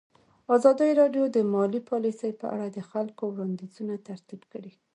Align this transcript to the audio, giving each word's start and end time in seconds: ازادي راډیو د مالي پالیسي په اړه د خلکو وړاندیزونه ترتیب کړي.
ازادي 0.55 0.89
راډیو 1.01 1.23
د 1.35 1.37
مالي 1.53 1.81
پالیسي 1.89 2.31
په 2.41 2.45
اړه 2.53 2.67
د 2.71 2.79
خلکو 2.89 3.23
وړاندیزونه 3.29 3.93
ترتیب 4.07 4.41
کړي. 4.51 4.71